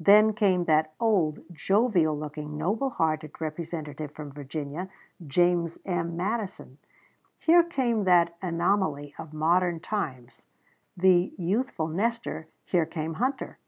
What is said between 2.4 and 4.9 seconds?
noble hearted representative from Virginia,